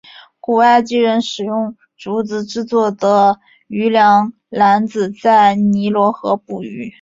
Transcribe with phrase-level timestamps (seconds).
[0.39, 6.89] 古埃及人使用竹子制作的渔梁篮子在尼罗河捕鱼。